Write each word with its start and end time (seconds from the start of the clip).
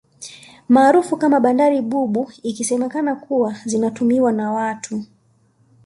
Maarufu 0.69 1.17
kama 1.17 1.39
bandari 1.39 1.81
bubu 1.81 2.31
ikisemekana 2.43 3.15
kuwa 3.15 3.55
zinatumiwa 3.65 4.31
na 4.31 4.51
watu 4.51 5.03